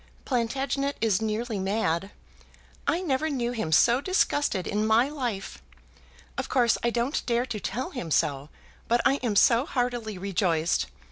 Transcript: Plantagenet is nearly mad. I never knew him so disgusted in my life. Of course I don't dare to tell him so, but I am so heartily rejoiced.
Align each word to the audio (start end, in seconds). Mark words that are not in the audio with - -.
Plantagenet 0.25 0.97
is 0.99 1.21
nearly 1.21 1.59
mad. 1.59 2.09
I 2.87 3.01
never 3.01 3.29
knew 3.29 3.51
him 3.51 3.71
so 3.71 4.01
disgusted 4.01 4.65
in 4.65 4.87
my 4.87 5.09
life. 5.09 5.61
Of 6.39 6.49
course 6.49 6.75
I 6.81 6.89
don't 6.89 7.23
dare 7.27 7.45
to 7.45 7.59
tell 7.59 7.91
him 7.91 8.09
so, 8.09 8.49
but 8.87 9.01
I 9.05 9.17
am 9.17 9.35
so 9.35 9.63
heartily 9.67 10.17
rejoiced. 10.17 10.87